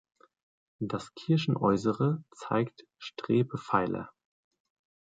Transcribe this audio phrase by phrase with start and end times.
[0.79, 4.09] Das Kirchenäußere zeigt Strebepfeiler.